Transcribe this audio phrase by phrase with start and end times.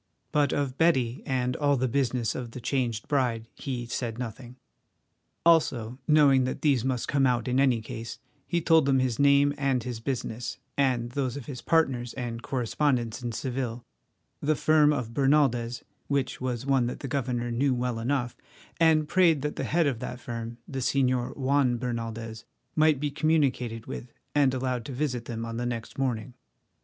[0.31, 4.55] But of Betty and all the business of the changed bride he said nothing.
[5.45, 8.17] Also, knowing that these must come out in any case,
[8.47, 13.31] he told them his name and business, and those of his partners and correspondents in
[13.31, 13.83] Seville,
[14.41, 18.35] the firm of Bernaldez, which was one that the governor knew well enough,
[18.79, 22.43] and prayed that the head of that firm, the Señor Juan Bernaldez,
[22.75, 26.33] might be communicated with and allowed to visit them on the next morning.